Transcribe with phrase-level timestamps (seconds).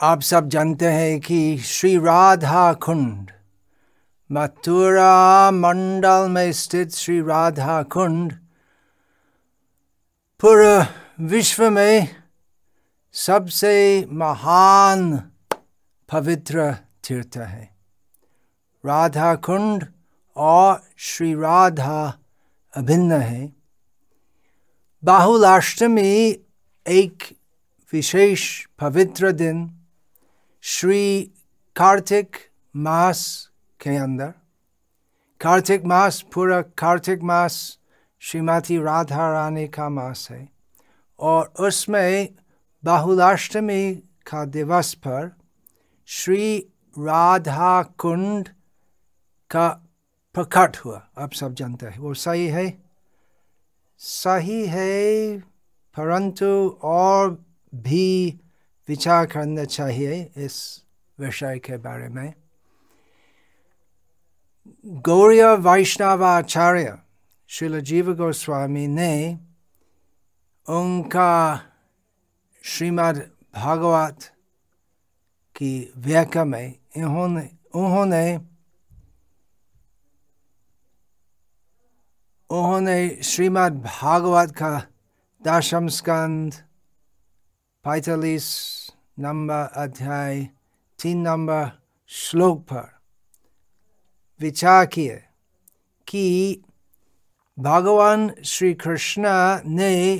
[0.00, 3.30] आप सब जानते हैं कि श्री राधा कुंड
[4.32, 8.32] मथुरा मंडल में स्थित श्री राधा कुंड
[10.40, 10.86] पूरे
[11.20, 12.08] विश्व में
[13.12, 15.30] सबसे महान
[16.12, 17.76] पवित्र तीर्थ है।
[18.86, 19.86] राधा कुंड
[20.36, 22.18] और श्री राधा
[22.74, 23.52] अभिन्न है।
[25.04, 26.38] बाहुलाष्टमी
[26.88, 27.36] एक
[27.92, 29.75] विशेष पवित्र दिन
[30.60, 31.22] श्री
[31.76, 32.36] कार्तिक
[32.76, 34.32] मास के अंदर।
[35.40, 37.78] कार्तिक मास पूरा कार्तिक मास
[38.20, 40.48] श्रीमती राधा रानी का मास है।
[41.20, 42.34] और उसमें
[42.84, 43.94] बाहुलाष्टमी
[44.26, 45.36] का दिवस पर
[46.06, 46.58] श्री
[46.98, 48.48] राधा कुंड
[49.50, 49.68] का
[50.34, 52.82] प्रकट हुआ। आप सब जानते हैं, वो सही है?
[53.98, 55.38] सही है,
[55.96, 57.44] परंतु और
[57.74, 58.40] भी
[58.88, 60.56] विचार करना चाहिए इस
[61.18, 62.32] विषय के बारे में
[65.06, 66.96] गौरी वैष्णवाचार्य
[67.50, 69.14] श्रील जीव गोस्वामी ने
[70.66, 71.32] उनका
[72.64, 73.18] श्रीमद्
[73.56, 74.24] भागवत
[75.56, 78.26] की व्याख्या में इन्होंने उन्होंने
[82.50, 84.72] उन्होंने श्रीमद् भागवत का
[85.42, 86.54] दशम स्कंद
[87.86, 88.46] पैंतालीस
[89.18, 90.40] नंबर अध्याय
[90.98, 91.68] तीन नंबर
[92.10, 92.88] श्लोक पर
[94.40, 95.14] विचार किए
[96.06, 96.24] कि
[97.58, 99.28] भगवान श्री कृष्ण
[99.68, 100.16] ने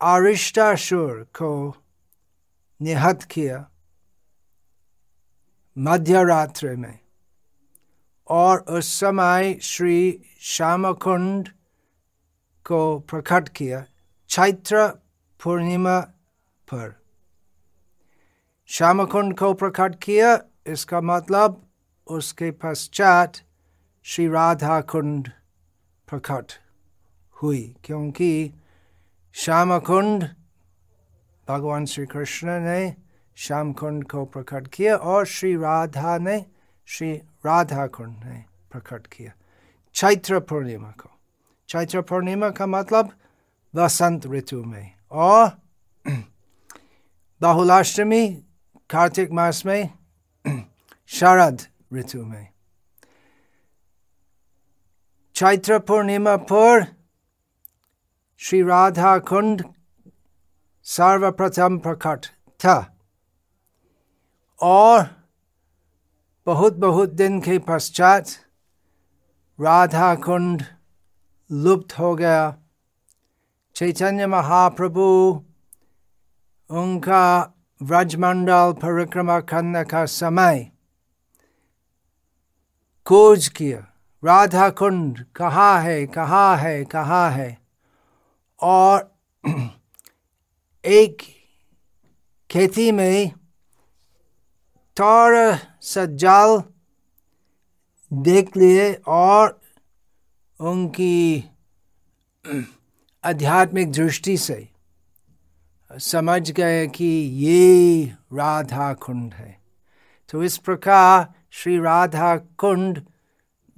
[0.00, 1.52] अरिष्टासुर को
[2.80, 3.58] निहत किया
[5.76, 6.98] मध्य रात्रि में
[8.28, 9.98] और उस समय श्री
[10.54, 11.48] श्यामकुंड
[12.66, 13.84] को प्रकट किया
[14.30, 14.88] चैत्र
[15.40, 16.00] पूर्णिमा
[16.72, 16.94] पर।
[18.66, 21.60] श्यामकुंड को प्रकट किया इसका मतलब
[22.06, 23.32] उसके पश्चात
[24.04, 25.28] श्री राधा कुंड
[26.08, 26.52] प्रकट
[27.36, 28.52] हुई क्योंकि
[29.34, 30.24] श्याम कुंड
[31.48, 32.94] भगवान श्री कृष्ण ने
[33.36, 36.44] श्याम कुंड को प्रकट किया और श्री राधा ने
[36.86, 37.12] श्री
[37.46, 39.32] राधा कुंड ने प्रकट किया
[39.94, 41.10] चैत्र पूर्णिमा को
[41.68, 43.12] चैत्र पूर्णिमा का मतलब
[43.74, 45.63] वसंत ऋतु में और
[47.44, 48.26] बहुलाष्टमी
[48.90, 49.90] कार्तिक मास में
[51.10, 51.62] शरद
[51.94, 52.46] ऋतु में
[55.36, 56.86] चैत्र पूर्णिमा पर
[58.40, 59.62] श्री राधा कुंड
[60.86, 62.26] सर्वप्रथम प्रकट
[62.60, 62.76] था
[64.60, 65.06] और
[66.46, 68.36] बहुत बहुत दिन के पश्चात
[69.58, 70.62] राधा कुंड
[71.50, 72.44] लुप्त हो गया
[73.76, 75.04] चैतन्य महाप्रभु
[76.70, 77.24] उनका
[77.80, 80.70] व्रजमंडल परिक्रमा करने का समय
[83.06, 83.78] खोज किया
[84.22, 87.56] राधा कुंड कहाँ है कहाँ है कहाँ है
[88.60, 89.10] और
[90.84, 91.22] एक
[92.50, 93.30] खेती में
[94.96, 96.62] थोड़ा सा जाल
[98.12, 99.60] देख लिए और
[100.60, 101.44] उनकी
[103.24, 104.68] आध्यात्मिक दृष्टि से
[105.98, 107.04] समझ गए कि
[107.44, 109.56] ये राधा कुंड है।
[110.28, 113.00] तो इस प्रकार श्री राधा कुंड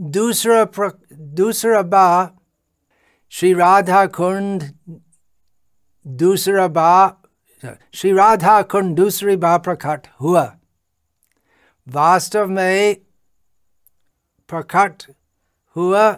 [0.00, 2.30] दूसरा प्र, दूसरा बार
[3.32, 4.62] श्री राधा कुंड
[6.06, 7.22] दूसरा बा
[7.94, 10.44] श्री राधा कुंड दूसरी बार प्रकट हुआ।
[11.88, 12.96] वास्तव में
[14.48, 15.02] प्रकट
[15.76, 16.10] हुआ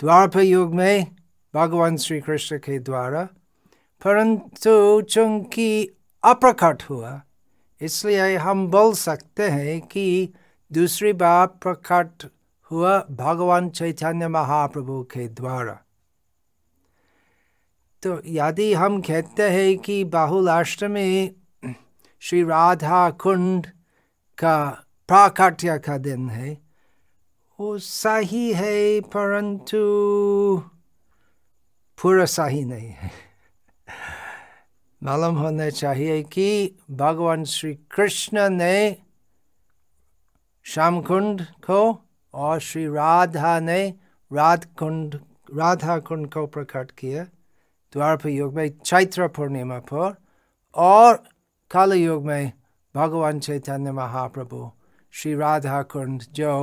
[0.00, 1.16] द्वारप युग में
[1.54, 3.28] भगवान श्री कृष्ण के द्वारा।
[4.04, 7.22] परंतु चूँकि अप्रकट हुआ,
[7.80, 10.34] इसलिए हम बोल सकते हैं कि
[10.72, 12.30] दूसरी बार प्रकट
[12.70, 15.84] हुआ भगवान चैतन्य महाप्रभु के द्वारा।
[18.02, 21.36] तो यदि हम कहते हैं कि बाहुल बाहुलाष्टमी
[22.20, 23.66] श्री राधा कुंड
[24.38, 26.58] का प्राकट्य का दिन है,
[27.60, 29.78] वो सही है, परंतु
[32.02, 33.29] पूरा सही नहीं है।
[35.02, 38.96] मालूम होना चाहिए कि भगवान श्री कृष्ण ने
[40.66, 41.80] श्याम कुंड को
[42.34, 43.82] और श्री राधा ने
[44.30, 45.14] राध कुंड
[45.58, 47.24] राधा कुंड को प्रकट किया
[47.92, 50.14] द्वारप युग में चैत्र पूर्णिमा पर
[50.74, 51.22] और
[51.70, 52.52] काल युग में
[52.94, 54.70] भगवान चैतन्य महाप्रभु
[55.14, 56.54] श्री राधा कुंड जो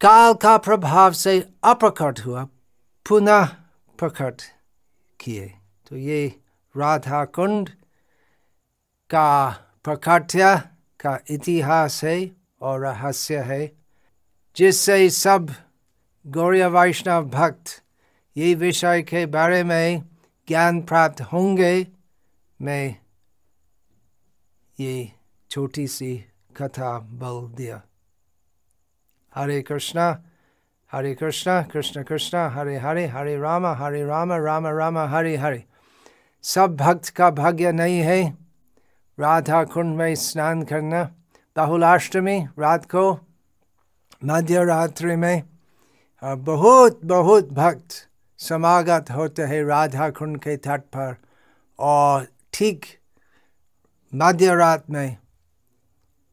[0.00, 2.48] काल का प्रभाव से अप्रकट हुआ
[3.06, 3.46] पुनः
[3.98, 4.42] प्रकट
[5.20, 5.52] किए
[5.86, 6.28] तो ये
[6.78, 7.68] राधा कुंड
[9.10, 9.30] का
[9.84, 10.56] प्रकाट्य
[11.00, 12.30] का इतिहास है
[12.60, 13.72] और रहस्य है,
[14.56, 15.54] जिससे सब
[16.26, 17.82] गौरी वैष्णव भक्त
[18.36, 20.02] ये विषय के बारे में
[20.48, 21.86] ज्ञान प्राप्त होंगे।
[22.62, 22.96] मैं
[24.80, 25.12] ये
[25.50, 26.24] छोटी सी
[26.56, 27.82] कथा बोल दिया।
[29.34, 30.24] हरे कृष्णा
[30.92, 35.64] हरे कृष्णा, कृष्ण कृष्ण, हरे हरे हरे राम हरे राम राम राम, हरे हरे।
[36.48, 38.38] सब भक्त का भाग्य नहीं है।
[39.18, 41.02] राधा कुंड में स्नान करना।
[41.56, 43.18] बहुलाष्टमी, रात को
[44.24, 45.42] मध्य रात्रि में
[46.24, 48.08] बहुत बहुत भक्त
[48.38, 51.16] समागत होते हैं राधा कुंड के तट पर।
[51.78, 52.86] और ठीक
[54.14, 55.16] मध्य रात में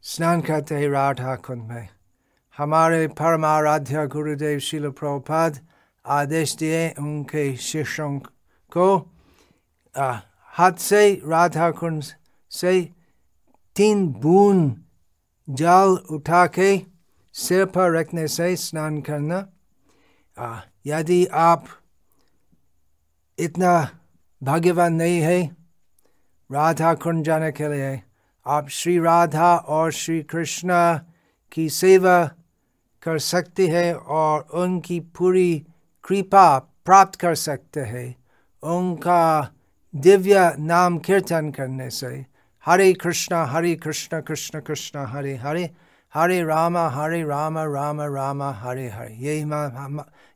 [0.03, 1.87] स्नान करते हैं राधा कुंड में।
[2.57, 5.59] हमारे परम परमाराध्य गुरुदेव शिल प्रभुपाद
[6.05, 8.19] आदेश दिए उनके शिष्यों
[8.71, 9.11] को
[9.97, 12.03] हाथ से राधा कुंड
[12.51, 12.89] से
[13.75, 14.83] तीन बूंद
[15.49, 16.81] जल उठा के
[17.33, 19.47] सिर पर रखने से स्नान करना।
[20.85, 21.65] यदि आप
[23.39, 23.89] इतना
[24.43, 25.43] भाग्यवान नहीं है
[26.51, 28.03] राधा कुंड जाने के लिए
[28.45, 30.69] आप श्री राधा और श्री कृष्ण
[31.51, 32.25] की सेवा
[33.03, 35.65] कर सकते हैं और उनकी पूरी
[36.03, 38.15] कृपा प्राप्त कर सकते हैं।
[38.63, 39.51] उनका
[39.95, 42.25] दिव्य नाम कीर्तन करने से,
[42.65, 45.69] हरे कृष्णा, हरे कृष्ण कृष्ण कृष्ण, हरे हरे
[46.13, 49.39] हरे राम हरे राम राम राम, हरे हरे। यही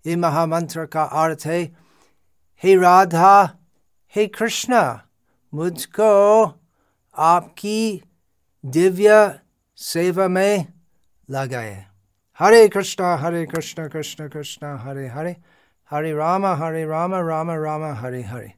[0.06, 1.64] ये महामंत्र का अर्थ है,
[2.64, 3.50] हे राधा,
[4.16, 4.82] हे कृष्णा,
[5.54, 6.46] मुझको
[7.18, 8.04] आपकी
[8.64, 9.40] दिव्य
[9.78, 10.66] सेवा में
[11.30, 11.86] लगाए।
[12.40, 15.36] हरे कृष्णा, हरे कृष्ण कृष्ण कृष्ण, हरे हरे
[15.92, 18.54] हरे राम हरे राम राम राम, हरे हरे।